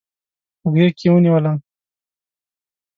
[0.59, 1.57] په غیږکې ونیولم